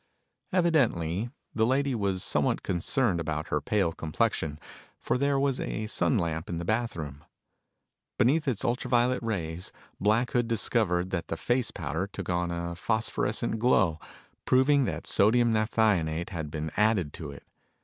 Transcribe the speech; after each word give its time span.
Evidently, 0.51 1.29
the 1.53 1.63
lady 1.63 1.93
was 1.93 2.23
somewhat 2.23 2.63
concerned 2.63 3.19
about 3.19 3.49
her 3.49 3.61
pale 3.61 3.91
complexion, 3.93 4.57
for 4.97 5.15
there 5.15 5.39
was 5.39 5.59
a 5.59 5.85
sun 5.85 6.17
lamp 6.17 6.49
in 6.49 6.57
the 6.57 6.65
bathroom. 6.65 7.23
Beneath 8.17 8.47
its 8.47 8.65
ultra 8.65 8.89
violet 8.89 9.21
rays 9.21 9.71
Black 9.99 10.31
Hood 10.31 10.47
discovered 10.47 11.11
that 11.11 11.27
the 11.27 11.37
face 11.37 11.69
powder 11.69 12.07
took 12.07 12.29
on 12.31 12.49
a 12.49 12.75
phosphorescent 12.75 13.59
glow, 13.59 13.99
proving 14.43 14.85
that 14.85 15.05
sodium 15.05 15.53
naphthionate 15.53 16.29
had 16.31 16.49
been 16.49 16.71
added 16.75 17.13
to 17.13 17.29
it. 17.29 17.43